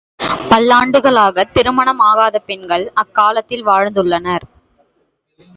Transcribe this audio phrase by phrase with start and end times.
[0.49, 4.47] பல்லாண்டுகளாகத் திருமணமாகாத பெண்கள் அக்காலத்தில் வாழ்ந்துள்ளனர்.